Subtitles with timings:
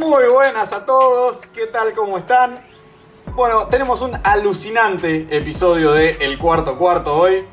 [0.00, 1.92] Muy buenas a todos, ¿qué tal?
[1.92, 2.58] ¿Cómo están?
[3.36, 7.44] Bueno, tenemos un alucinante episodio de El Cuarto Cuarto hoy.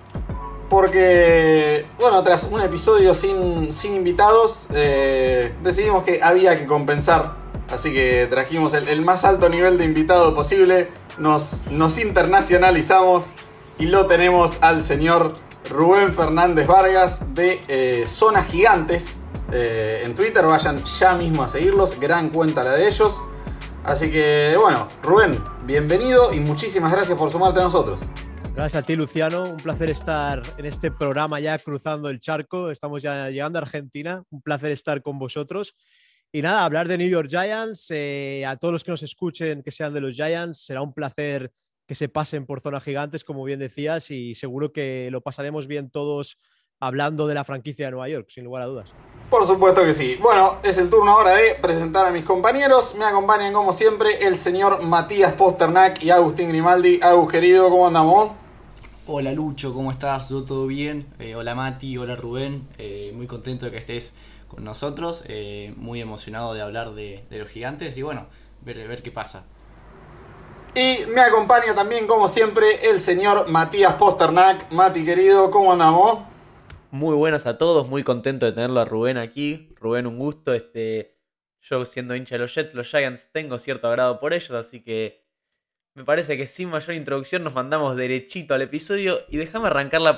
[0.70, 7.36] Porque, bueno, tras un episodio sin, sin invitados, eh, decidimos que había que compensar.
[7.70, 10.90] Así que trajimos el, más alto nivel de invitado posible.
[11.18, 13.34] Nos, nos internacionalizamos
[13.78, 15.36] y lo tenemos al señor
[15.70, 19.20] Rubén Fernández Vargas de eh, Zona Gigantes.
[19.52, 23.22] Eh, en Twitter, vayan ya mismo a seguirlos, gran cuenta la de ellos.
[23.84, 28.00] Así que bueno, Rubén, bienvenido y muchísimas gracias por sumarte a nosotros.
[28.54, 29.52] Gracias a ti, Luciano.
[29.52, 32.72] Un placer estar en este programa ya cruzando el charco.
[32.72, 34.24] Estamos ya llegando a Argentina.
[34.32, 35.76] Un placer estar con vosotros.
[36.32, 37.86] Y nada, hablar de New York Giants.
[37.92, 41.52] Eh, a todos los que nos escuchen que sean de los Giants, será un placer
[41.88, 45.90] que se pasen por zonas gigantes, como bien decías, y seguro que lo pasaremos bien
[45.90, 46.38] todos
[46.80, 48.94] hablando de la franquicia de Nueva York, sin lugar a dudas.
[49.30, 50.16] Por supuesto que sí.
[50.22, 52.96] Bueno, es el turno ahora de presentar a mis compañeros.
[52.96, 57.02] Me acompañan como siempre el señor Matías Posternak y Agustín Grimaldi.
[57.04, 58.32] Agus, querido, ¿cómo andamos?
[59.06, 60.30] Hola Lucho, ¿cómo estás?
[60.30, 61.08] ¿Yo todo bien?
[61.20, 64.14] Eh, hola Mati, hola Rubén, eh, muy contento de que estés
[64.50, 68.28] con nosotros, eh, muy emocionado de hablar de, de, los gigantes y bueno,
[68.66, 69.46] ver, ver qué pasa.
[70.76, 74.72] Y me acompaña también como siempre el señor Matías Posternak.
[74.72, 76.20] Mati querido, ¿cómo andamos?
[76.92, 79.74] Muy buenas a todos, muy contento de tenerlo a Rubén aquí.
[79.76, 80.54] Rubén, un gusto.
[80.54, 81.18] Este,
[81.60, 85.28] yo siendo hincha de los Jets, los Giants, tengo cierto agrado por ellos, así que
[85.96, 90.18] me parece que sin mayor introducción nos mandamos derechito al episodio y déjame arrancar la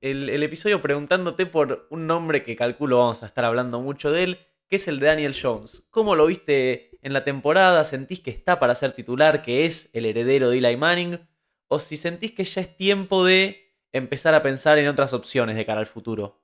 [0.00, 4.22] el, el, episodio preguntándote por un nombre que calculo vamos a estar hablando mucho de
[4.22, 5.82] él, que es el de Daniel Jones.
[5.90, 7.84] ¿Cómo lo viste en la temporada?
[7.84, 11.20] ¿Sentís que está para ser titular, que es el heredero de Eli Manning?
[11.68, 13.65] ¿O si sentís que ya es tiempo de
[13.96, 16.42] empezar a pensar en otras opciones de cara al futuro?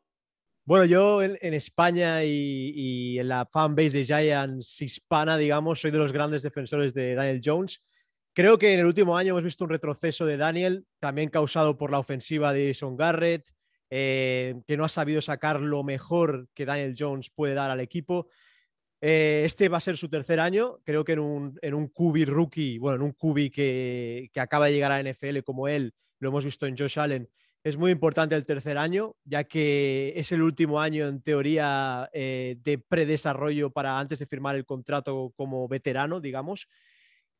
[0.64, 5.98] Bueno, yo en, España y, y, en la fanbase de Giants hispana, digamos, soy de
[5.98, 7.83] los grandes defensores de Daniel Jones.
[8.33, 11.91] Creo que en el último año hemos visto un retroceso de Daniel, también causado por
[11.91, 13.51] la ofensiva de Son Garrett,
[13.91, 18.29] eh, que no ha sabido sacar lo mejor que Daniel Jones puede dar al equipo.
[19.02, 22.24] Eh, este va a ser su tercer año, creo que en un, en un QB
[22.27, 26.29] rookie, bueno, en un QB que, que acaba de llegar a NFL como él, lo
[26.29, 27.29] hemos visto en Josh Allen,
[27.64, 32.56] es muy importante el tercer año, ya que es el último año, en teoría, eh,
[32.61, 36.68] de predesarrollo para antes de firmar el contrato como veterano, digamos.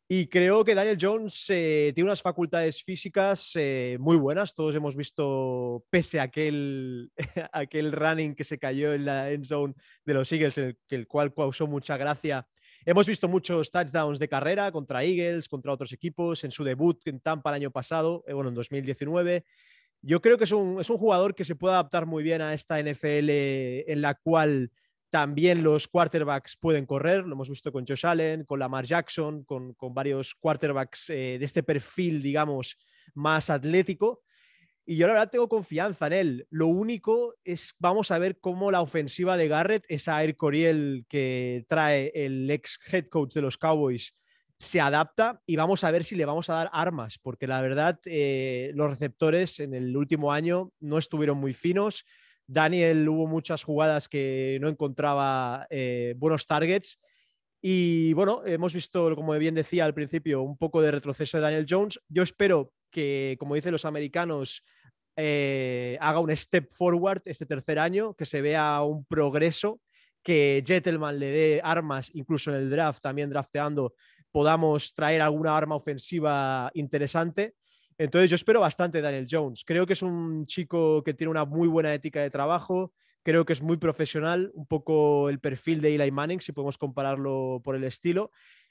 [0.09, 4.55] Y creo que Daniel Jones eh, tiene unas facultades físicas eh, muy buenas.
[4.55, 7.11] Todos hemos visto, pese a aquel,
[7.53, 11.33] aquel running que se cayó en la end zone de los Eagles, el, el cual
[11.33, 12.47] causó mucha gracia.
[12.85, 17.21] Hemos visto muchos touchdowns de carrera contra Eagles, contra otros equipos, en su debut en
[17.21, 19.45] Tampa el año pasado, eh, bueno, en 2019.
[20.03, 22.55] Yo creo que es un, es un jugador que se puede adaptar muy bien a
[22.55, 24.71] esta NFL en la cual
[25.13, 29.75] también los quarterbacks pueden correr, lo hemos visto con Josh Allen, con Lamar Jackson, con,
[29.75, 32.79] con varios quarterbacks eh, de este perfil, digamos,
[33.15, 34.23] más atlético.
[34.87, 36.47] Y yo la verdad tengo confianza en él.
[36.49, 41.67] Lo único es, vamos a ver cómo la ofensiva de Garrett, esa Air Coriel que
[41.69, 44.15] trae el ex head coach de los Cowboys,
[44.63, 47.99] se adapta y vamos a ver si le vamos a dar armas, porque la verdad
[48.05, 52.05] eh, los receptores en el último año no estuvieron muy finos
[52.47, 56.99] Daniel hubo muchas jugadas que no encontraba eh, buenos targets.
[57.63, 61.67] Y bueno, hemos visto, como bien decía al principio, un poco de retroceso de Daniel
[61.69, 62.01] Jones.
[62.09, 64.65] Yo espero que, como dicen los americanos,
[65.17, 69.81] eh, haga un step forward este tercer año, que se vea un progreso,
[70.23, 73.95] que Gentleman le dé armas, incluso en el draft, también drafteando,
[74.33, 77.55] podamos traer alguna arma ofensiva interesante.
[77.99, 79.63] Entonces yo espero bastante Daniel Jones.
[79.65, 83.53] Creo que es un chico que tiene una muy buena ética de trabajo, creo que
[83.53, 87.85] es muy profesional, un poco el perfil de Eli Manning, si podemos compararlo por el
[87.85, 88.31] estilo.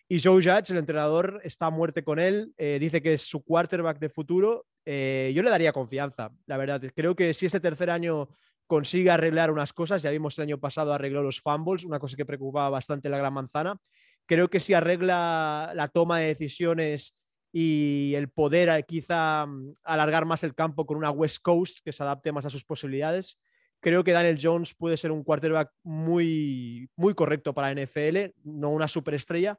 [0.10, 3.44] Y Joe Judge, el entrenador, está a muerte con él, eh, dice que es su
[3.44, 4.66] quarterback de futuro.
[4.84, 6.82] Eh, yo le daría confianza, la verdad.
[6.94, 8.28] Creo que si este tercer año
[8.68, 12.26] consigue arreglar unas cosas, ya vimos el año pasado arregló los fumbles, una cosa que
[12.26, 13.78] preocupaba bastante la gran manzana.
[14.26, 17.16] Creo que si arregla la toma de decisiones
[17.52, 21.92] y el poder eh, quizá mm, alargar más el campo con una West Coast que
[21.92, 23.38] se adapte más a sus posibilidades.
[23.82, 28.88] Creo que Daniel Jones puede ser un quarterback muy, muy correcto para NFL, no una
[28.88, 29.58] superestrella,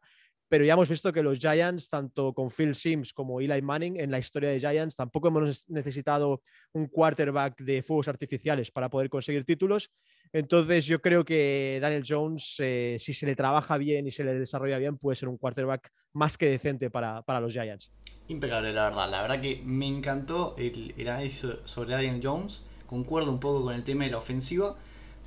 [0.53, 4.11] pero ya hemos visto que los Giants, tanto con Phil Sims como Eli Manning, en
[4.11, 6.43] la historia de Giants, tampoco hemos necesitado
[6.75, 9.91] un quarterback de fuegos artificiales para poder conseguir títulos.
[10.31, 14.35] Entonces yo creo que Daniel Jones, eh, si se le trabaja bien y se le
[14.35, 17.91] desarrolla bien, puede ser un quarterback más que decente para, para los Giants.
[18.29, 19.11] Impecable, la verdad.
[19.11, 22.63] La verdad que me encantó el, el análisis sobre Daniel Jones.
[22.85, 24.77] Concuerdo un poco con el tema de la ofensiva,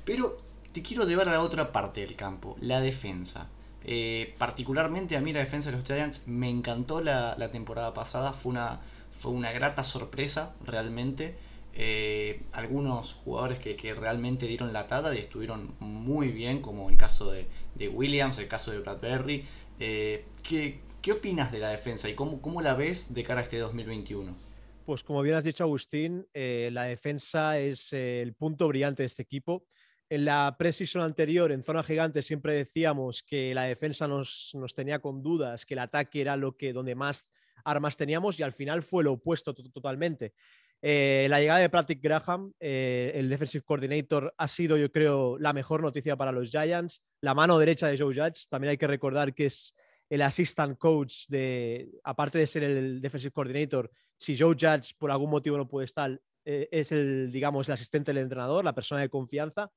[0.04, 0.36] pero
[0.72, 3.50] te quiero llevar a la otra parte del campo, la defensa.
[3.88, 8.50] Eh, particularmente a mí la defensa de los Giants me encantó la, temporada pasada, fue
[8.50, 8.80] una,
[9.12, 11.36] fue una grata sorpresa realmente.
[11.72, 17.30] Eh, algunos jugadores que, realmente dieron la tada y estuvieron muy bien, como el caso
[17.30, 17.46] de,
[17.88, 19.44] Williams, el caso de Bradbury.
[19.78, 23.44] Eh, ¿qué, ¿qué, opinas de la defensa y cómo, cómo la ves de cara a
[23.44, 24.36] este 2021?
[24.84, 29.64] Pues como bien has dicho, Agustín, la defensa es el punto brillante de este equipo
[30.08, 35.22] en la preseason anterior, en zona gigante, siempre decíamos que la defensa nos, tenía con
[35.22, 37.28] dudas, que el ataque era lo que donde más
[37.64, 40.34] armas teníamos y al final fue lo opuesto totalmente.
[40.82, 45.52] Eh, la llegada de Patrick Graham, eh, el defensive coordinator, ha sido, yo creo, la
[45.52, 47.02] mejor noticia para los Giants.
[47.20, 49.74] La mano derecha de Joe Judge, también hay que recordar que es
[50.08, 55.30] el assistant coach de, aparte de ser el defensive coordinator, si Joe Judge por algún
[55.30, 59.08] motivo no puede estar, eh, es el, digamos, el asistente del entrenador, la persona de
[59.08, 59.70] confianza.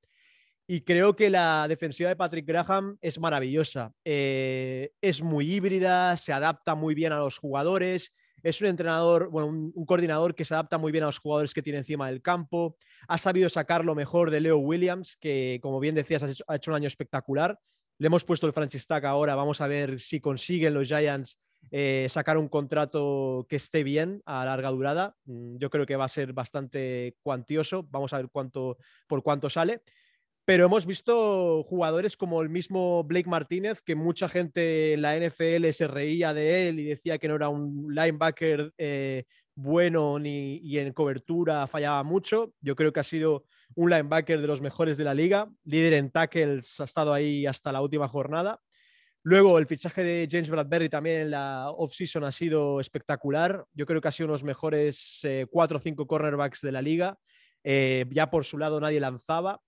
[0.71, 3.91] Y creo que la defensiva de Patrick Graham es maravillosa.
[4.05, 8.13] Eh, es muy híbrida, se adapta muy bien a los jugadores.
[8.43, 11.63] Es un entrenador, bueno, un, coordinador que se adapta muy bien a los jugadores que
[11.63, 12.77] tiene encima del campo.
[13.07, 16.75] Ha sabido sacar lo mejor de Leo Williams, que como bien decías, ha hecho, un
[16.75, 17.57] año espectacular.
[17.97, 19.33] Le hemos puesto el franchise ahora.
[19.33, 21.39] Vamos a ver si consiguen los Giants
[21.71, 25.15] eh, sacar un contrato que esté bien a larga durada.
[25.25, 27.87] Mm, yo creo que va a ser bastante cuantioso.
[27.89, 28.77] Vamos a ver cuánto,
[29.07, 29.81] por cuánto sale
[30.49, 35.69] pero hemos visto jugadores como el mismo Blake Martínez, que mucha gente en la NFL
[35.73, 40.79] se reía de él y decía que no era un linebacker eh, bueno ni y
[40.79, 42.51] en cobertura fallaba mucho.
[42.61, 46.09] Yo creo que ha sido un linebacker de los mejores de la liga, líder en
[46.09, 48.59] tackles, ha estado ahí hasta la última jornada.
[49.21, 53.65] Luego, el fichaje de James Bradbury también en la off-season ha sido espectacular.
[53.75, 56.71] Yo creo que ha sido uno de los mejores eh, cuatro o cinco cornerbacks de
[56.71, 57.19] la liga.
[57.63, 59.61] Eh, ya por su lado nadie lanzaba.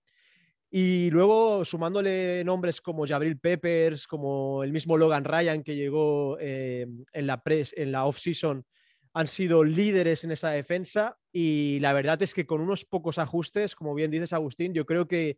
[0.74, 6.86] Y luego sumándole nombres como Jabril Peppers, como el mismo Logan Ryan que llegó eh,
[7.12, 8.64] en la, en la off-season,
[9.12, 13.74] han sido líderes en esa defensa y la verdad es que con unos pocos ajustes,
[13.74, 15.36] como bien dices Agustín, yo creo que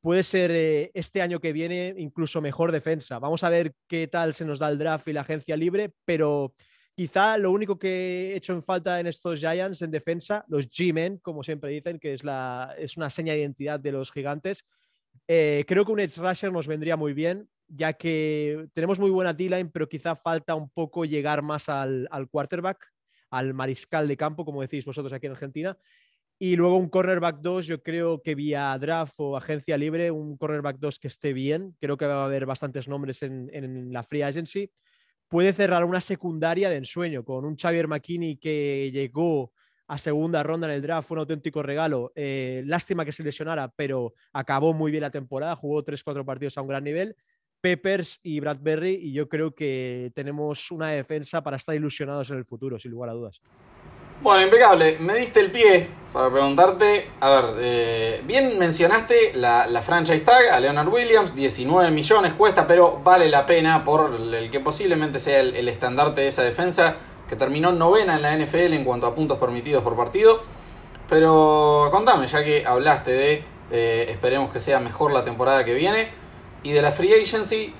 [0.00, 3.18] puede ser eh, este año que viene incluso mejor defensa.
[3.18, 6.54] Vamos a ver qué tal se nos da el draft y la agencia libre, pero
[6.96, 11.18] Quizá lo único que he hecho en falta en estos Giants en defensa, los G-Men,
[11.18, 14.66] como siempre dicen, que es, la, es una seña de identidad de los gigantes.
[15.28, 19.34] Eh, creo que un edge rusher nos vendría muy bien, ya que tenemos muy buena
[19.34, 22.90] D-line, pero quizá falta un poco llegar más al, al, quarterback,
[23.28, 25.76] al mariscal de campo, como decís vosotros aquí en Argentina.
[26.38, 30.78] Y luego un cornerback 2, yo creo que vía draft o agencia libre, un cornerback
[30.78, 31.76] 2 que esté bien.
[31.78, 34.70] Creo que va a haber bastantes nombres en, en la free agency
[35.28, 39.52] puede cerrar una secundaria de ensueño con un Xavier McKinney que llegó
[39.88, 42.12] a segunda ronda en el draft, fue un auténtico regalo.
[42.14, 46.62] Eh, lástima que se lesionara, pero acabó muy bien la temporada, jugó 3-4 partidos a
[46.62, 47.16] un gran nivel.
[47.60, 52.44] Peppers y Bradbury, y yo creo que tenemos una defensa para estar ilusionados en el
[52.44, 53.40] futuro, sin lugar a dudas.
[54.22, 54.96] Bueno, impecable.
[54.98, 60.58] Me diste el pie para preguntarte, a ver, eh, bien mencionaste la, franchise tag a
[60.58, 65.68] Leonard Williams, 19 millones cuesta, pero vale la pena por el que posiblemente sea el,
[65.68, 66.96] estandarte de esa defensa,
[67.28, 70.40] que terminó novena en la NFL en cuanto a puntos permitidos por partido.
[71.10, 76.08] Pero contame, ya que hablaste de, eh, esperemos que sea mejor la temporada que viene,
[76.62, 77.74] y de la free agency,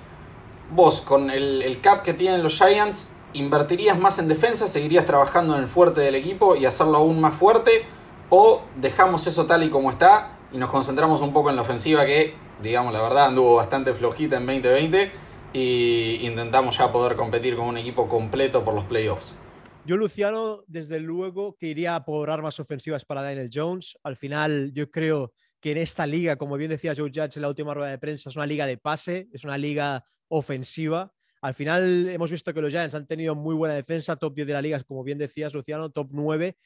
[0.70, 4.66] vos con el, el cap que tienen los Giants, ¿Invertirías más en defensa?
[4.66, 7.84] ¿Seguirías trabajando en el fuerte del equipo y hacerlo aún más fuerte?
[8.30, 12.06] ¿O dejamos eso tal y como está y nos concentramos un poco en la ofensiva
[12.06, 15.12] que, digamos la verdad, anduvo bastante flojita en 2020
[15.52, 19.36] y intentamos ya poder competir con un equipo completo por los playoffs?
[19.84, 23.98] Yo, Luciano, desde luego que iría por armas ofensivas para Daniel Jones.
[24.02, 27.48] Al final, yo creo que en esta liga, como bien decía Joe Judge en la
[27.48, 31.12] última rueda de prensa, es una liga de pase, es una liga ofensiva
[31.46, 34.52] al final hemos visto que los Giants han tenido muy buena defensa, top 10 de
[34.52, 36.56] la liga, como bien decías, Luciano, top 9,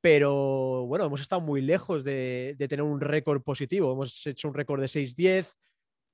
[0.00, 3.92] pero bueno, hemos estado muy lejos de, tener un récord positivo.
[3.92, 5.52] Hemos hecho un récord de 6-10.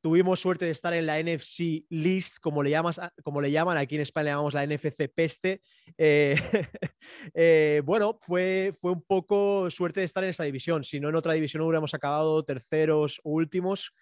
[0.02, 3.95] Tuvimos suerte de estar en la NFC List, como le, llamas, como le llaman, aquí
[3.95, 5.61] en España le llamamos la NFC Peste.
[5.99, 6.37] Eh,
[7.35, 10.83] eh, bueno, fue, fue un poco suerte de estar en esa división.
[10.83, 13.93] Si no, en otra división hubiéramos acabado terceros o últimos.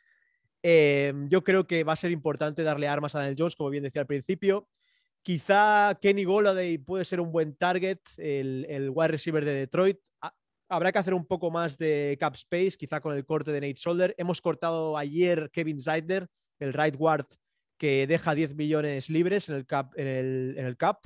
[0.63, 3.85] Em, yo creo que va a ser importante darle armas a Daniel Jones, como bien
[3.85, 4.69] decía al principio.
[5.23, 9.99] Quizá Kenny Goladay puede ser un buen target, el, wide receiver de Detroit.
[10.69, 13.77] habrá que hacer un poco más de cap space, quizá con el corte de Nate
[13.77, 14.15] Solder.
[14.19, 17.27] Hemos cortado ayer Kevin Zeidler, el right guard,
[17.79, 19.67] que deja 10 millones libres en el.
[20.57, 21.05] En el, cap.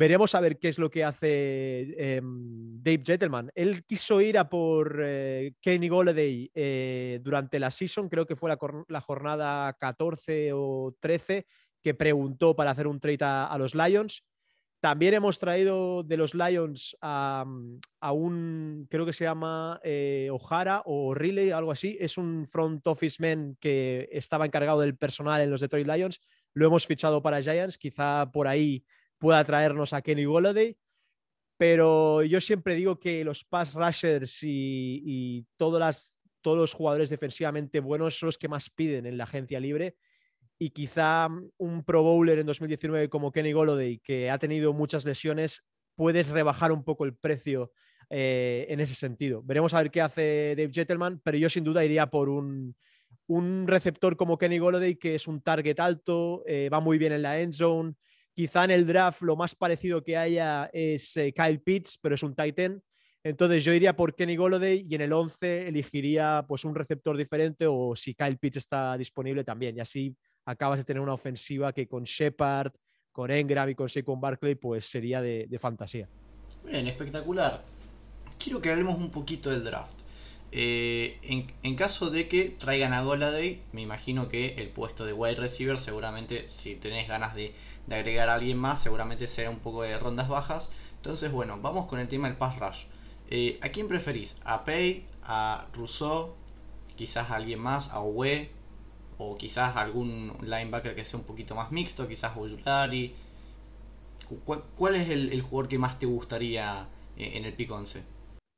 [0.00, 3.52] Veremos a ver qué es lo que hace em, Dave Gentleman.
[3.54, 8.48] Él quiso ir a por eh, Kenny Golladay eh, durante la season, creo que fue
[8.48, 11.46] la, jornada 14 o 13,
[11.82, 14.24] que preguntó para hacer un trade a, los Lions.
[14.80, 17.44] También hemos traído de los Lions a,
[18.10, 21.98] un, creo que se llama eh, O'Hara o Riley, algo así.
[22.00, 26.22] Es un front office man que estaba encargado del personal en los Detroit Lions.
[26.54, 28.82] Lo hemos fichado para Giants, quizá por ahí
[29.20, 30.76] pueda traernos a Kenny Golladay.
[31.56, 38.28] Pero yo siempre digo que los pass rushers y, todos los jugadores defensivamente buenos son
[38.28, 39.96] los que más piden en la agencia libre.
[40.58, 45.62] Y quizá un Pro Bowler en 2019 como Kenny Golladay, que ha tenido muchas lesiones,
[45.94, 47.72] puedes rebajar un poco el precio
[48.08, 49.42] eh, en ese sentido.
[49.42, 52.74] Veremos a ver qué hace Dave Gentleman, pero yo sin duda iría por un,
[53.26, 57.22] un receptor como Kenny Golladay, que es un target alto, eh, va muy bien en
[57.22, 57.94] la end zone,
[58.32, 62.22] Quizá en el draft lo más parecido que haya es eh, Kyle Pitts, pero es
[62.22, 62.82] un Titan.
[63.22, 67.66] Entonces yo iría por Kenny Golladay y en el 11 elegiría pues un receptor diferente
[67.68, 69.76] o si Kyle Pitts está disponible también.
[69.76, 72.72] Y así acabas de tener una ofensiva que con Shepard,
[73.12, 76.08] con Engram y con Saquon Barkley pues sería de, fantasía.
[76.64, 77.62] Bien, espectacular.
[78.42, 80.09] Quiero que hablemos un poquito del draft.
[80.52, 85.36] Eh, en, caso de que traigan a Golladay, me imagino que el puesto de wide
[85.36, 87.54] receiver seguramente si tenés ganas de
[87.90, 90.70] agregar a alguien más, seguramente será un poco de rondas bajas.
[90.96, 92.84] Entonces, bueno, vamos con el tema del pass rush.
[93.30, 94.40] Eh, ¿A quién preferís?
[94.44, 95.06] ¿A Pay?
[95.22, 96.34] ¿A Rousseau?
[96.96, 97.90] ¿Quizás a alguien más?
[97.90, 98.50] ¿A Uwe?
[99.16, 102.06] ¿O quizás algún linebacker que sea un poquito más mixto?
[102.08, 103.14] ¿Quizás Ojulari?
[104.76, 108.04] ¿Cuál, es el, jugador que más te gustaría eh, en el pick 11?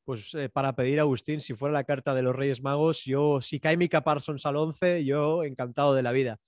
[0.04, 3.40] Pues eh, para pedir a Agustín, si fuera la carta de los Reyes Magos, yo,
[3.40, 6.40] si cae Mika Parsons al 11, yo encantado de la vida.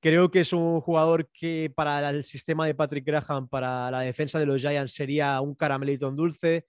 [0.00, 4.38] Creo que es un jugador que para el sistema de Patrick Graham, para la defensa
[4.38, 6.66] de los Giants, sería un caramelito en dulce.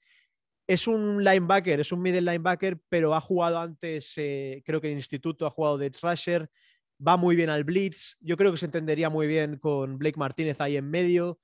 [0.68, 4.94] Es un linebacker, es un middle linebacker, pero ha jugado antes, eh, creo que en
[4.94, 6.50] el instituto ha jugado de trasher,
[7.06, 8.18] va muy bien al blitz.
[8.22, 11.40] Yo creo que se entendería muy bien con Blake Martínez ahí en medio.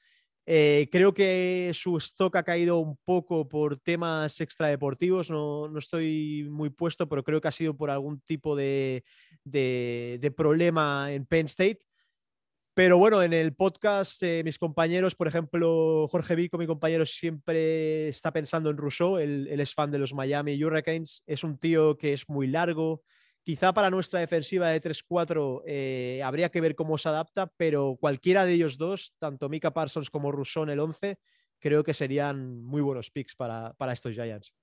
[0.45, 6.48] Eh, creo que su stock ha caído un poco por temas extradeportivos, no, no estoy
[6.50, 9.03] muy puesto, pero creo que ha sido por algún tipo de,
[9.43, 11.79] de, problema en Penn State.
[12.74, 18.07] Pero bueno, en el podcast, eh, mis compañeros, por ejemplo, Jorge Vico, mi compañero, siempre
[18.07, 19.17] está pensando en Rousseau.
[19.17, 21.21] Él, es fan de los Miami Hurricanes.
[21.27, 23.03] Es un tío que es muy largo.
[23.43, 28.45] Quizá para nuestra defensiva de 3-4 eh, habría que ver cómo se adapta, pero cualquiera
[28.45, 31.17] de ellos dos, tanto Mika Parsons como Rousseau en el 11,
[31.60, 34.53] creo que serían muy buenos picks para, para estos Giants.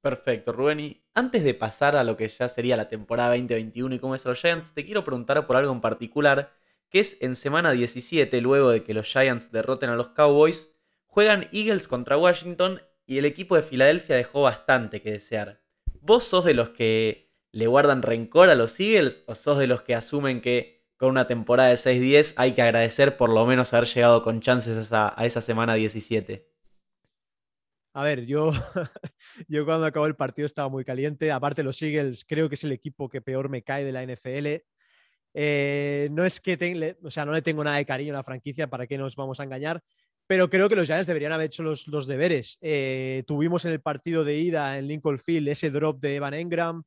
[0.00, 0.80] Perfecto, Rubén.
[0.80, 4.24] Y antes de pasar a lo que ya sería la temporada 2021 y cómo es
[4.24, 6.52] los Giants, te quiero preguntar por algo en particular,
[6.88, 10.74] que es en semana 17, luego de que los Giants derroten a los Cowboys,
[11.06, 15.62] juegan Eagles contra Washington y el equipo de Filadelfia dejó bastante que desear.
[16.00, 19.82] ¿Vos sos de los que le guardan rencor a los Eagles o sos de los
[19.82, 23.88] que asumen que con una temporada de 6-10 hay que agradecer por lo menos haber
[23.88, 26.46] llegado con chances a, esa semana 17?
[27.94, 28.50] A ver, yo,
[29.48, 31.30] yo cuando acabó el partido estaba muy caliente.
[31.32, 34.64] Aparte, los Eagles creo que es el equipo que peor me cae de la NFL.
[35.34, 38.68] Eh, no es que o sea, no le tengo nada de cariño a la franquicia,
[38.68, 39.82] ¿para qué nos vamos a engañar?
[40.26, 42.58] Pero creo que los Giants deberían haber hecho los, los deberes.
[42.60, 46.82] Eh, tuvimos en el partido de ida en Lincoln Field ese drop de Evan Engram,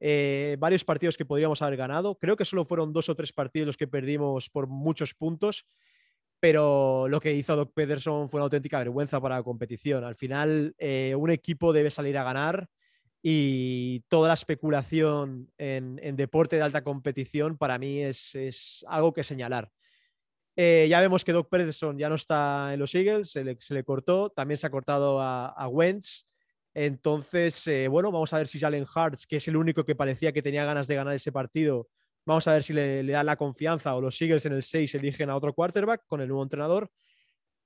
[0.00, 2.16] eh, varios partidos que podríamos haber ganado.
[2.18, 5.66] Creo que solo fueron dos o tres partidos los que perdimos por muchos puntos
[6.40, 10.04] pero lo que hizo Doc Pederson fue una auténtica vergüenza para la competición.
[10.04, 12.68] Al final, eh, un equipo debe salir a ganar
[13.22, 19.72] y toda la especulación en, deporte de alta competición para mí es, algo que señalar.
[20.54, 24.30] Eh, ya vemos que Doc Pederson ya no está en los Eagles, se le, cortó,
[24.30, 26.26] también se ha cortado a, Wentz.
[26.78, 30.32] Entonces, eh, bueno, vamos a ver si Jalen Hartz, que es el único que parecía
[30.32, 31.88] que tenía ganas de ganar ese partido,
[32.26, 34.96] Vamos a ver si le, le dan la confianza o los Eagles en el 6
[34.96, 36.90] eligen a otro quarterback con el nuevo entrenador.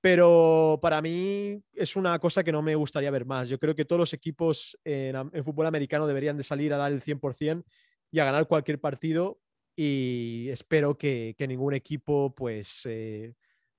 [0.01, 3.49] Pero para mí es una cosa que no me gustaría ver más.
[3.49, 7.01] Yo creo que todos los equipos en, fútbol americano deberían de salir a dar el
[7.01, 7.63] 100%
[8.11, 9.39] y a ganar cualquier partido.
[9.75, 13.33] Y espero que, ningún equipo pues eh,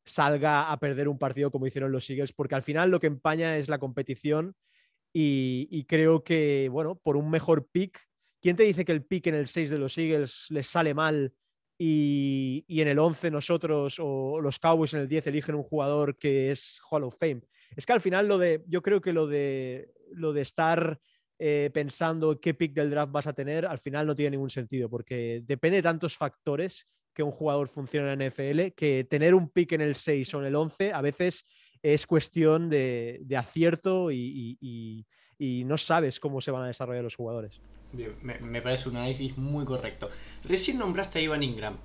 [0.05, 3.57] salga a perder un partido como hicieron los Eagles, porque al final lo que empaña
[3.57, 4.57] es la competición
[5.13, 8.01] y, y creo que, bueno, por un mejor pick
[8.43, 11.33] ¿Quién te dice que el pick en el 6 de los Eagles les sale mal
[11.79, 16.51] y, en el 11 nosotros o los Cowboys en el 10 eligen un jugador que
[16.51, 17.43] es Hall of Fame?
[17.77, 20.99] Es que al final lo de, yo creo que lo de, lo de estar
[21.39, 24.91] eh, pensando qué pick del draft vas a tener, al final no tiene ningún sentido,
[24.91, 29.51] porque depende de tantos factores que un jugador funcione en la NFL, que tener un
[29.51, 31.47] pick en el 6 o en el 11 a veces
[31.83, 35.07] es cuestión de, acierto y,
[35.67, 37.61] no sabes cómo se van a desarrollar los jugadores.
[37.93, 40.09] Bien, me, parece un análisis muy correcto.
[40.45, 41.77] Recién nombraste a Ivan Ingram.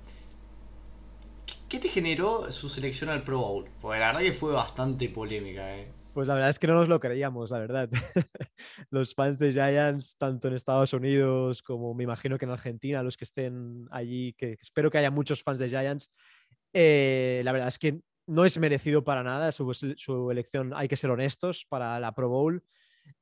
[1.68, 3.68] ¿Qué te generó su selección al Pro Bowl?
[3.80, 5.76] Porque la verdad que fue bastante polémica.
[5.76, 5.88] ¿eh?
[6.14, 7.90] Pues la verdad es que no nos lo creíamos, la verdad.
[8.90, 13.18] los fans de Giants, tanto en Estados Unidos como me imagino que en Argentina, los
[13.18, 16.10] que estén allí, que espero que haya muchos fans de Giants,
[16.72, 21.10] eh, la verdad es que no es merecido para nada su, elección, hay que ser
[21.10, 22.62] honestos, para la Pro Bowl.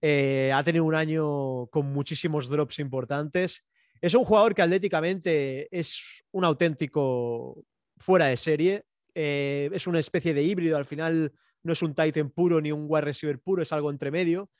[0.02, 3.64] Eh, ha tenido un año con muchísimos drops importantes.
[4.00, 7.64] Es un jugador que atléticamente es un auténtico
[7.98, 8.84] fuera de serie.
[9.14, 10.76] Eh, es una especie de híbrido.
[10.76, 11.32] Al final
[11.62, 14.50] no es un Titan puro ni un wide receiver puro, es algo entre medio.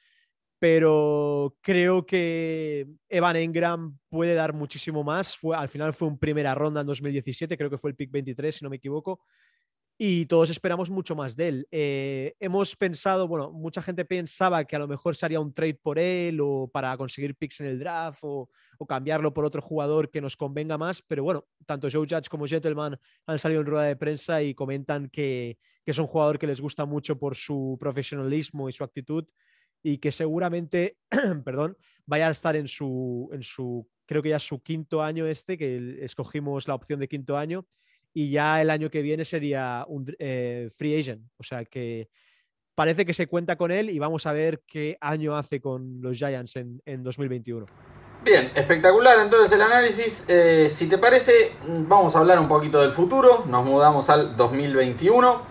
[0.61, 5.37] Pero creo que Evan Engram puede dar muchísimo más.
[5.55, 8.65] Al final fue un primera ronda en 2017, creo que fue el pick 23, si
[8.65, 9.21] no me equivoco
[9.99, 11.69] y todos esperamos mucho más de él.
[11.71, 15.79] Eh, hemos pensado, bueno, mucha gente pensaba que a lo mejor se haría un trade
[15.83, 18.49] por él o para conseguir picks en el draft o,
[18.87, 22.99] cambiarlo por otro jugador que nos convenga más, pero bueno, tanto Joe Judge como Gentleman
[23.27, 26.61] han salido en rueda de prensa y comentan que, que es un jugador que les
[26.61, 29.25] gusta mucho por su profesionalismo y su actitud
[29.83, 30.99] y que seguramente,
[31.45, 35.57] perdón, vaya a estar en su, en su, creo que ya su quinto año este,
[35.57, 37.67] que escogimos la opción de quinto año
[38.17, 41.21] y ya el año que viene sería un eh, free agent.
[41.37, 42.09] O sea que
[42.75, 46.17] parece que se cuenta con él y vamos a ver qué año hace con los
[46.17, 47.67] Giants en, 2021.
[48.25, 50.25] Bien, espectacular entonces el análisis.
[50.31, 53.45] Eh, si te parece, vamos a hablar un poquito del futuro.
[53.49, 55.43] Nos mudamos al 2021.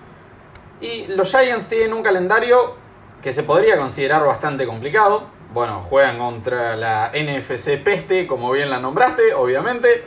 [0.81, 2.77] Y los Giants tienen un calendario
[3.21, 5.29] que se podría considerar bastante complicado.
[5.53, 10.03] Bueno, juegan contra la NFC Peste, como bien la nombraste, obviamente.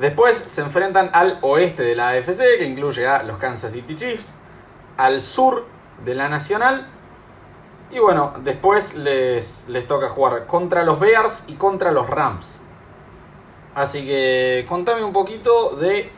[0.00, 4.34] Después se enfrentan al oeste de la AFC, que incluye a los Kansas City Chiefs,
[4.98, 5.64] al sur
[6.04, 6.88] de la Nacional.
[7.90, 12.60] Y bueno, después les, les toca jugar contra los Bears y contra los Rams.
[13.74, 16.10] Así que contame un poquito de,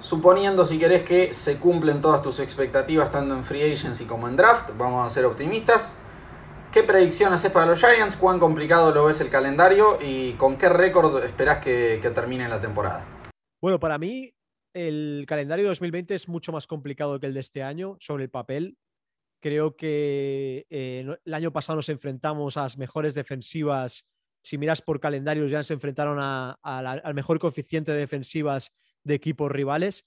[0.00, 4.36] suponiendo si querés que se cumplen todas tus expectativas tanto en Free Agency como en
[4.36, 5.96] Draft, vamos a ser optimistas.
[6.72, 8.16] ¿Qué predicción haces para los Giants?
[8.16, 9.98] ¿Cuán complicado lo ves el calendario?
[10.00, 13.04] ¿Y con qué récord esperás que, que termine la temporada?
[13.60, 14.34] Bueno, para mí
[14.72, 18.78] el calendario 2020 es mucho más complicado que el de este año sobre el papel.
[19.40, 24.06] Creo que eh, el año pasado nos enfrentamos a las mejores defensivas.
[24.42, 28.72] Si miras por calendarios, ya se enfrentaron al mejor coeficiente de defensivas
[29.04, 30.06] de equipos rivales.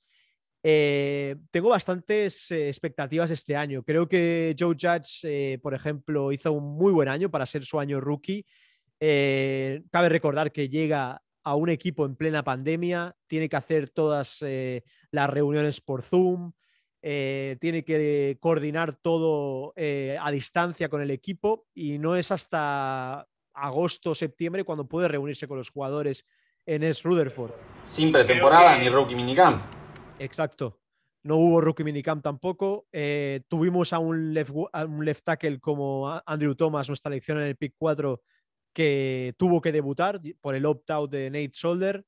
[0.63, 3.83] Eh, tengo bastantes eh, expectativas este año.
[3.83, 8.01] Creo que Joe Judge, por ejemplo, hizo un muy buen año para ser su año
[8.01, 8.45] rookie.
[8.99, 14.83] cabe recordar que llega a un equipo en plena pandemia, tiene que hacer todas eh,
[15.11, 16.53] las reuniones por Zoom,
[17.01, 23.27] eh, tiene que coordinar todo eh, a distancia con el equipo y no es hasta
[23.53, 26.25] agosto o septiembre cuando puede reunirse con los jugadores
[26.65, 27.01] en S.
[27.03, 27.51] Rutherford.
[27.83, 29.61] Sin pretemporada ni rookie minicamp.
[30.17, 30.79] Exacto.
[31.23, 32.87] No hubo rookie minicamp tampoco.
[33.49, 37.57] tuvimos a un, left, a un left tackle como Andrew Thomas, nuestra elección en el
[37.57, 38.21] pick 4,
[38.73, 42.03] que tuvo que debutar por el opt-out de Nate Solder.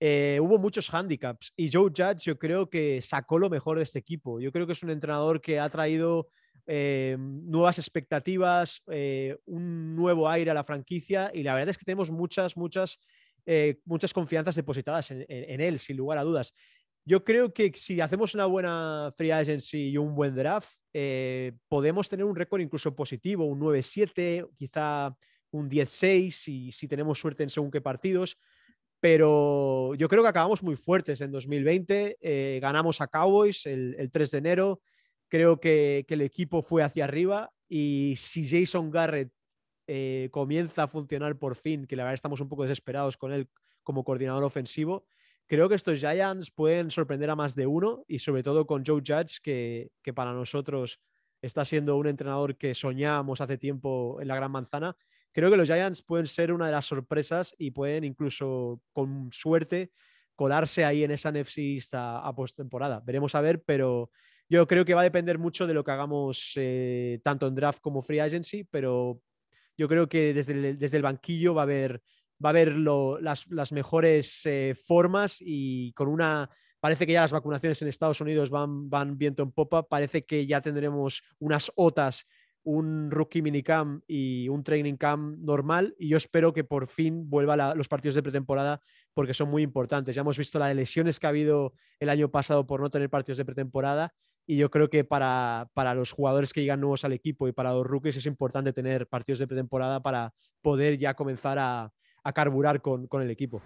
[0.00, 3.98] Eh, hubo muchos handicaps y Joe Judge yo creo que sacó lo mejor de este
[3.98, 4.40] equipo.
[4.40, 6.28] Yo creo que es un entrenador que ha traído
[6.66, 11.84] eh, nuevas expectativas, eh, un nuevo aire a la franquicia y la verdad es que
[11.84, 13.00] tenemos muchas, muchas,
[13.86, 16.52] muchas confianzas depositadas en, él, sin lugar a dudas.
[17.06, 20.68] Yo creo que si hacemos una buena free agency y un buen draft,
[21.66, 25.16] podemos tener un récord incluso positivo, un 9-7, quizá
[25.50, 28.36] un 10-6 si, si tenemos suerte en según qué partidos.
[29.00, 32.18] Pero yo creo que acabamos muy fuertes en 2020.
[32.20, 34.80] Eh, ganamos a Cowboys el, 3 de enero.
[35.28, 37.52] Creo que, el equipo fue hacia arriba.
[37.68, 39.30] Y si Jason Garrett
[39.86, 43.48] eh, comienza a funcionar por fin, que la verdad estamos un poco desesperados con él
[43.84, 45.06] como coordinador ofensivo,
[45.46, 49.02] creo que estos Giants pueden sorprender a más de uno y sobre todo con Joe
[49.06, 51.00] Judge, que, que para nosotros
[51.40, 54.96] está siendo un entrenador que soñamos hace tiempo en la Gran Manzana
[55.32, 59.92] creo que los Giants pueden ser una de las sorpresas y pueden incluso con suerte
[60.38, 63.00] colarse ahí en esa NFC a, postemporada.
[63.04, 64.10] Veremos a ver, pero
[64.48, 67.80] yo creo que va a depender mucho de lo que hagamos eh, tanto en draft
[67.80, 69.20] como free agency, pero
[69.76, 72.02] yo creo que desde el, desde el banquillo va a haber,
[72.44, 76.48] va a haber las, mejores eh, formas y con una...
[76.80, 80.46] Parece que ya las vacunaciones en Estados Unidos van, van viento en popa, parece que
[80.46, 82.24] ya tendremos unas OTAs
[82.68, 87.74] un rookie minicamp y un training camp normal y yo espero que por fin vuelva
[87.74, 88.82] los partidos de pretemporada
[89.14, 90.14] porque son muy importantes.
[90.14, 93.38] Ya hemos visto las lesiones que ha habido el año pasado por no tener partidos
[93.38, 94.12] de pretemporada
[94.46, 97.72] y yo creo que para, para, los jugadores que llegan nuevos al equipo y para
[97.72, 101.90] los rookies es importante tener partidos de pretemporada para poder ya comenzar a,
[102.22, 103.62] a carburar con, con, el equipo.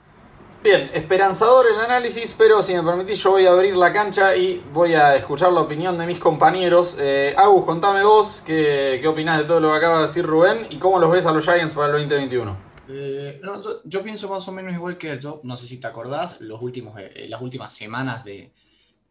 [0.62, 4.62] Bien, esperanzador el análisis, pero si me permitís yo voy a abrir la cancha y
[4.72, 6.96] voy a escuchar la opinión de mis compañeros.
[7.00, 10.68] Eh, Agus, contame vos qué, qué opinás de todo lo que acaba de decir Rubén
[10.70, 12.56] y cómo los ves a los Giants para el 2021.
[12.90, 13.40] Eh,
[13.86, 16.94] yo, pienso más o menos igual que yo, no sé si te acordás, los últimos,
[16.96, 18.52] eh, las últimas semanas de,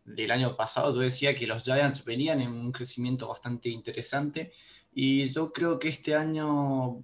[0.06, 4.54] del año pasado, yo decía que los Giants venían en un crecimiento bastante interesante
[4.94, 7.04] y yo creo que este año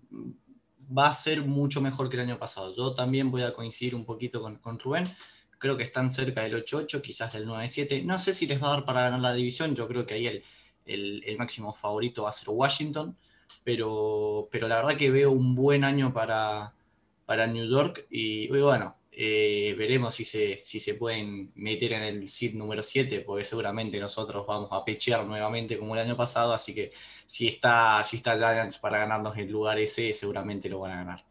[0.96, 2.76] va a ser mucho mejor que el año pasado.
[2.76, 5.08] Yo también voy a coincidir un poquito con, con Rubén.
[5.60, 8.04] Creo que están cerca del 8-8, quizás del 9-7.
[8.04, 9.76] No sé si les va a dar para ganar la división.
[9.76, 10.28] Yo creo que ahí
[10.86, 13.18] el, el, máximo favorito va a ser Washington.
[13.64, 16.74] Pero, pero la verdad que veo un buen año para,
[17.26, 18.06] para New York.
[18.10, 22.84] Y, y bueno, eh, veremos si se, si se pueden meter en el seed número
[22.84, 26.92] 7, porque seguramente nosotros vamos a pechear nuevamente como el año pasado, así que
[27.26, 31.24] si está, si está Giants para ganarnos el lugar ese, seguramente lo van a ganar.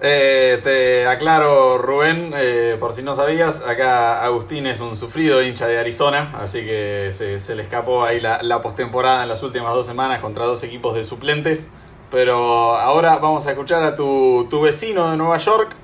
[0.00, 5.68] Eh, te aclaro, Rubén, eh, por si no sabías, acá Agustín es un sufrido hincha
[5.68, 9.72] de Arizona, así que se, se le escapó ahí la, la postemporada en las últimas
[9.72, 11.72] dos semanas contra dos equipos de suplentes.
[12.10, 15.76] Pero ahora vamos a escuchar a tu, tu vecino de Nueva York,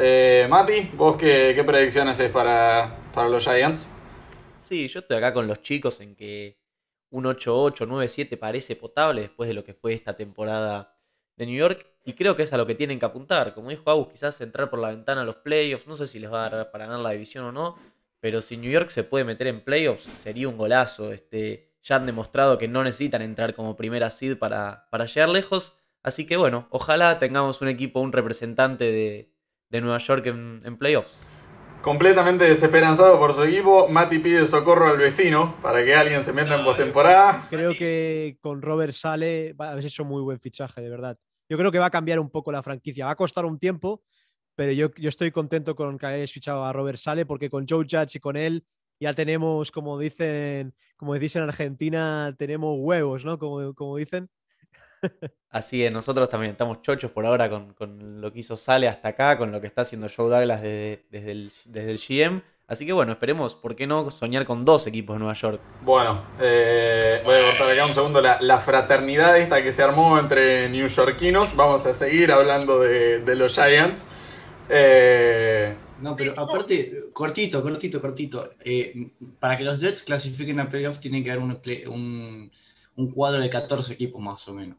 [0.00, 3.92] eh, Mati, ¿vos qué, predicciones es para, para, los Giants?
[4.60, 6.58] Sí, yo estoy acá con los chicos en que
[7.10, 10.96] un 8-8, 9-7 parece potable después de lo que fue esta temporada
[11.36, 13.54] de New York y creo que es a lo que tienen que apuntar.
[13.54, 16.32] Como dijo Agus, quizás entrar por la ventana a los playoffs, no sé si les
[16.32, 17.76] va a dar para ganar la división o no,
[18.20, 21.12] pero si New York se puede meter en playoffs sería un golazo.
[21.12, 25.74] Este, ya han demostrado que no necesitan entrar como primera seed para, para llegar lejos.
[26.02, 29.32] Así que bueno, ojalá tengamos un equipo, un representante de,
[29.70, 31.16] de Nueva York en, en, playoffs.
[31.80, 36.58] Completamente desesperanzado por su equipo, Mati pide socorro al vecino para que alguien se meta
[36.58, 37.46] en postemporada.
[37.48, 41.16] Creo que con Robert Sale va a haber hecho muy buen fichaje, de verdad.
[41.48, 43.06] Yo creo que va a cambiar un poco la franquicia.
[43.06, 44.02] Va a costar un tiempo,
[44.54, 47.86] pero yo, yo estoy contento con que hayáis fichado a Robert Sale porque con Joe
[47.90, 48.64] Judge y con él
[49.00, 53.38] ya tenemos, como dicen, como dicen en Argentina, tenemos huevos, ¿no?
[53.38, 54.28] Como, como dicen.
[55.50, 59.08] Así es, nosotros también estamos chochos por ahora con, con, lo que hizo Sale hasta
[59.08, 62.42] acá, con lo que está haciendo Joe Douglas desde, desde, el, desde el GM.
[62.68, 65.60] Así que bueno, esperemos, ¿por qué no soñar con dos equipos de Nueva York?
[65.82, 70.16] Bueno, eh, voy a cortar acá un segundo la, la, fraternidad esta que se armó
[70.20, 71.56] entre newyorkinos.
[71.56, 74.06] Vamos a seguir hablando de, de los Giants.
[74.68, 75.74] Eh...
[76.00, 78.50] No, pero aparte, cortito, cortito, cortito.
[78.64, 82.50] Eh, para que los Jets clasifiquen a playoff tienen que haber un, play, un,
[83.00, 84.76] un cuadro de 14 equipos más o menos.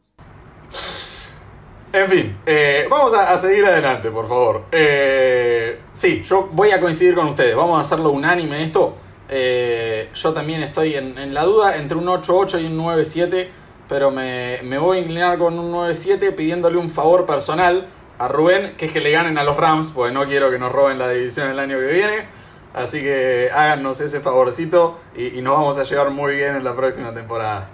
[1.92, 4.64] En fin, eh, vamos a, seguir adelante, por favor.
[4.72, 7.54] Eh, sí, yo voy a coincidir con ustedes.
[7.54, 8.94] Vamos a hacerlo unánime esto.
[9.28, 13.48] Eh, yo también estoy en, la duda entre un 8-8 y un 9-7,
[13.90, 17.86] pero me, me, voy a inclinar con un 9-7 pidiéndole un favor personal
[18.18, 20.72] a Rubén, que es que le ganen a los Rams, porque no quiero que nos
[20.72, 22.26] roben la división el año que viene.
[22.72, 26.74] Así que háganos ese favorcito y, y nos vamos a llevar muy bien en la
[26.74, 27.68] próxima temporada.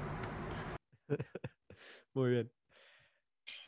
[2.18, 2.50] Muy bien.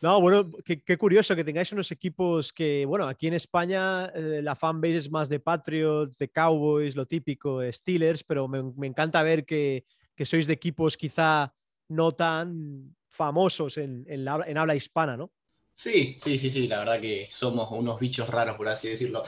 [0.03, 4.41] No, bueno, qué, qué, curioso que tengáis unos equipos que, bueno, aquí en España eh,
[4.43, 8.89] la fanbase es más de Patriots, de Cowboys, lo típico, de Steelers, pero me, me
[8.89, 9.85] encanta ver que,
[10.17, 11.55] que, sois de equipos quizá
[11.89, 15.31] no tan famosos en, en, la, en, habla hispana, ¿no?
[15.73, 19.23] Sí, sí, sí, sí, la verdad que somos unos bichos raros, por así decirlo.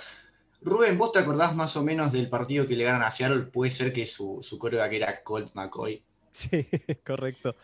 [0.63, 3.45] Rubén, ¿vos te acordás más o menos del partido que le ganan a Seattle?
[3.45, 6.03] Puede ser que su, su coreback era Colt McCoy.
[6.33, 6.67] Sí,
[7.05, 7.55] correcto.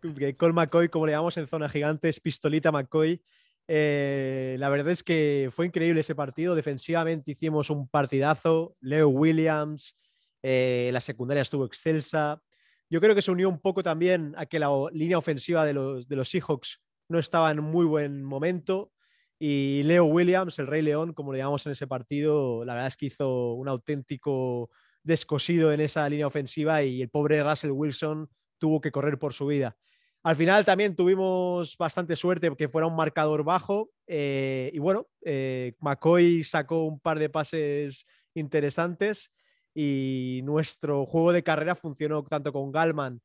[0.00, 3.22] Cole McCoy, como le llamamos en zona gigantes, pistolita McCoy.
[3.66, 6.54] Eh, la verdad es que fue increíble ese partido.
[6.54, 8.76] Defensivamente hicimos un partidazo.
[8.80, 9.96] Leo Williams,
[10.42, 12.42] eh, la secundaria estuvo excelsa.
[12.90, 16.08] Yo creo que se unió un poco también a que la línea ofensiva de los,
[16.08, 18.92] de los Seahawks no estaba en muy buen momento.
[19.38, 22.96] Y Leo Williams, el Rey León, como le llamamos en ese partido, la verdad es
[22.96, 24.70] que hizo un auténtico
[25.02, 29.46] descosido en esa línea ofensiva y el pobre Russell Wilson tuvo que correr por su
[29.46, 29.76] vida.
[30.22, 35.74] Al final también tuvimos bastante suerte que fuera un marcador bajo eh, y bueno, eh,
[35.80, 39.32] McCoy sacó un par de pases interesantes
[39.74, 43.20] y nuestro juego de carrera funcionó tanto con Galman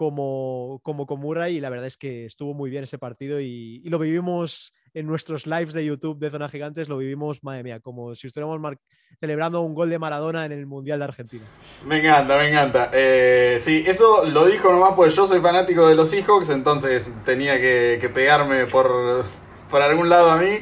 [0.00, 3.82] como, como con Murray y la verdad es que estuvo muy bien ese partido y,
[3.84, 8.14] lo vivimos en nuestros lives de YouTube de Zona Gigantes lo vivimos, madre mía, como
[8.14, 8.78] si estuviéramos
[9.20, 11.44] celebrando un gol de Maradona en el Mundial de Argentina.
[11.84, 12.90] Me encanta, me encanta.
[12.94, 17.60] Eh, sí, eso lo dijo nomás porque yo soy fanático de los Seahawks, entonces tenía
[17.60, 19.26] que, que pegarme por,
[19.68, 20.60] por algún lado a mí.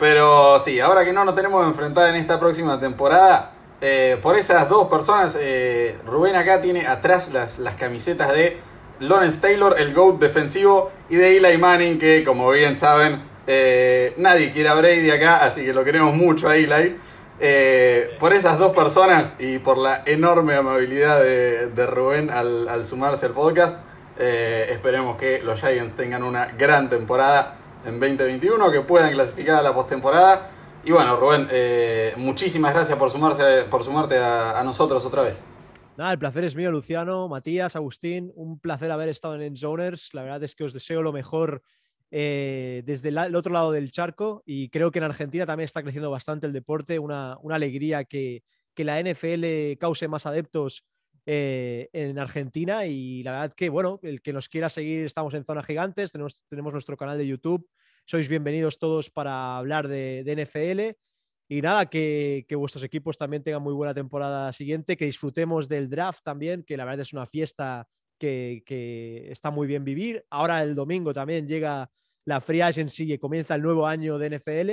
[0.00, 4.68] Pero sí, ahora que no nos tenemos enfrentada en esta próxima temporada, eh, por esas
[4.68, 8.68] dos personas, eh, Rubén acá tiene atrás las, las camisetas de
[9.00, 14.52] Lawrence Taylor, el GOAT defensivo, y de Eli Manning, que como bien saben, eh, nadie
[14.52, 16.96] quiere a Brady acá, así que lo queremos mucho a Eli.
[17.42, 23.24] Eh, por esas dos personas y por la enorme amabilidad de, Rubén al, al sumarse
[23.24, 23.78] al podcast,
[24.18, 29.62] eh, esperemos que los Giants tengan una gran temporada en 2021, que puedan clasificar a
[29.62, 30.50] la postemporada.
[30.84, 31.48] Y bueno, Rubén,
[32.16, 35.42] muchísimas gracias por, sumarse, por sumarte a nosotros otra vez.
[36.08, 38.32] El placer es mío, Luciano, Matías, Agustín.
[38.34, 40.14] Un placer haber estado en Enzoners.
[40.14, 41.62] La verdad es que os deseo lo mejor
[42.10, 46.10] eh, desde el, otro lado del charco y creo que en Argentina también está creciendo
[46.10, 46.98] bastante el deporte.
[46.98, 48.42] Una, alegría que,
[48.76, 50.86] la NFL cause más adeptos
[51.26, 55.44] eh, en Argentina y la verdad que, bueno, el que nos quiera seguir, estamos en
[55.44, 57.68] Zona Gigantes, tenemos, tenemos nuestro canal de YouTube.
[58.06, 60.96] Sois bienvenidos todos para hablar de, de NFL.
[61.52, 65.90] Y nada, que, que, vuestros equipos también tengan muy buena temporada siguiente, que disfrutemos del
[65.90, 67.88] draft también, que la verdad es una fiesta
[68.20, 70.24] que, que está muy bien vivir.
[70.30, 71.90] Ahora el domingo también llega
[72.24, 74.70] la Free Agency y comienza el nuevo año de NFL.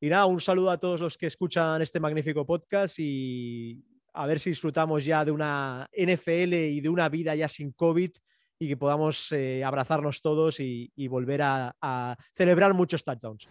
[0.00, 4.38] Y nada, un saludo a todos los que escuchan este magnífico podcast y a ver
[4.38, 8.12] si disfrutamos ya de una NFL y de una vida ya sin COVID
[8.60, 13.48] y que podamos eh, abrazarnos todos y, volver a celebrar muchos touchdowns.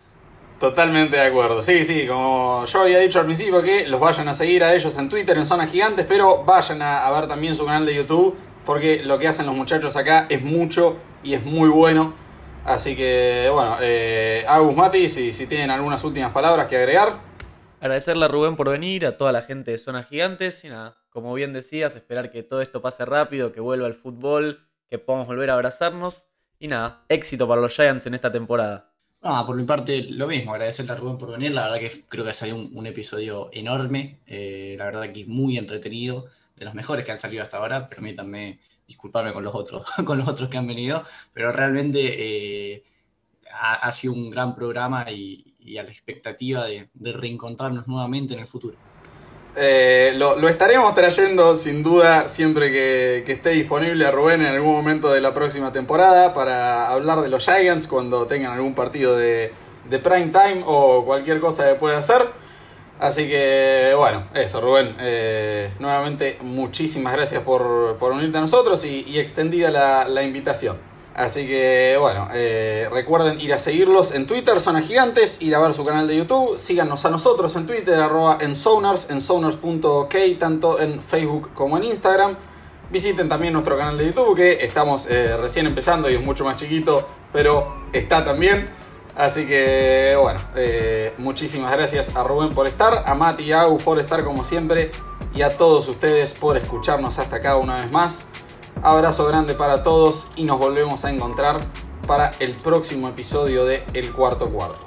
[0.60, 1.62] Totalmente de acuerdo.
[1.62, 4.98] Sí, sí, como yo había dicho al principio que los vayan a seguir a ellos
[4.98, 9.04] en Twitter, en Zona Gigantes, pero vayan a, ver también su canal de YouTube, porque
[9.04, 12.14] lo que hacen los muchachos acá es mucho y es muy bueno.
[12.64, 17.20] Así que, bueno, eh, Agus Mati, si, si tienen algunas últimas palabras que agregar.
[17.82, 21.34] Agradecerle a Rubén por venir, a toda la gente de Zona Gigantes y nada, como
[21.34, 25.50] bien decías, esperar que todo esto pase rápido, que vuelva el fútbol, que podamos volver
[25.50, 28.95] a abrazarnos y nada, éxito para los Giants en esta temporada.
[29.28, 31.52] Ah, por mi parte, lo mismo, agradecerle a Rubén por venir.
[31.52, 34.20] La verdad que creo que salió un, un episodio enorme.
[34.28, 37.90] Eh, la verdad que muy entretenido, de los mejores que han salido hasta ahora.
[37.90, 42.84] Permítanme disculparme con los otros, con los otros que han venido, pero realmente eh,
[43.52, 48.42] ha, sido un gran programa y, y a la expectativa de, de, reencontrarnos nuevamente en
[48.42, 48.78] el futuro.
[49.58, 54.74] Eh, lo, lo, estaremos trayendo sin duda siempre que, esté disponible a Rubén en algún
[54.74, 59.54] momento de la próxima temporada para hablar de los Giants cuando tengan algún partido de,
[59.90, 62.28] de prime time o cualquier cosa que pueda hacer.
[63.00, 69.06] Así que bueno, eso Rubén, eh, nuevamente muchísimas gracias por, por, unirte a nosotros y,
[69.08, 70.78] y extendida la, la invitación.
[71.16, 75.74] Así que bueno, eh, recuerden ir a seguirlos en Twitter, Zona Gigantes, ir a ver
[75.74, 79.08] su canal de YouTube, síganos a nosotros en Twitter, arroba en Sonars,
[80.38, 82.36] tanto en Facebook como en Instagram.
[82.92, 86.58] Visiten también nuestro canal de YouTube, que estamos eh, recién empezando y es mucho más
[86.58, 88.68] chiquito, pero está también.
[89.16, 93.82] Así que bueno, eh, muchísimas gracias a Rubén por estar, a Mati y a Agus
[93.82, 94.92] por estar como siempre,
[95.34, 98.28] y a todos ustedes por escucharnos hasta acá una vez más.
[98.82, 101.58] Abrazo grande para todos y nos volvemos a encontrar
[102.06, 104.85] para el próximo episodio de El Cuarto Cuarto.